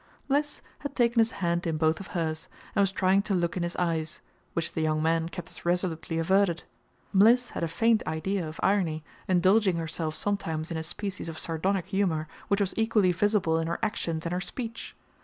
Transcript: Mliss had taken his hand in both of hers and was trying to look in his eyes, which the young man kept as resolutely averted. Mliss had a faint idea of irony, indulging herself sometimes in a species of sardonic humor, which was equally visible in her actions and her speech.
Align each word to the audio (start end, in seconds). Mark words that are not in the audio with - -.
Mliss 0.27 0.61
had 0.79 0.95
taken 0.95 1.19
his 1.19 1.29
hand 1.45 1.67
in 1.67 1.77
both 1.77 1.99
of 1.99 2.07
hers 2.17 2.47
and 2.75 2.81
was 2.81 2.91
trying 2.91 3.21
to 3.21 3.35
look 3.35 3.55
in 3.55 3.61
his 3.61 3.75
eyes, 3.75 4.19
which 4.53 4.73
the 4.73 4.81
young 4.81 4.99
man 5.03 5.29
kept 5.29 5.51
as 5.51 5.63
resolutely 5.63 6.17
averted. 6.17 6.63
Mliss 7.13 7.51
had 7.51 7.61
a 7.63 7.67
faint 7.67 8.01
idea 8.07 8.47
of 8.49 8.59
irony, 8.63 9.03
indulging 9.27 9.75
herself 9.77 10.15
sometimes 10.15 10.71
in 10.71 10.77
a 10.77 10.81
species 10.81 11.29
of 11.29 11.37
sardonic 11.37 11.85
humor, 11.85 12.27
which 12.47 12.61
was 12.61 12.73
equally 12.75 13.11
visible 13.11 13.59
in 13.59 13.67
her 13.67 13.77
actions 13.83 14.25
and 14.25 14.33
her 14.33 14.41
speech. 14.41 14.95